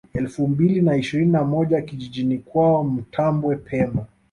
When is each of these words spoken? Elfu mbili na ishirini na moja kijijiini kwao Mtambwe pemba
Elfu 0.13 0.47
mbili 0.47 0.81
na 0.81 0.95
ishirini 0.97 1.31
na 1.31 1.43
moja 1.43 1.81
kijijiini 1.81 2.37
kwao 2.37 2.83
Mtambwe 2.83 3.55
pemba 3.55 4.07